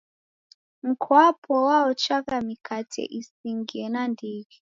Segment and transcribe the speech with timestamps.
[0.83, 4.59] Mkwapo waochagha mikate isingie nandighi.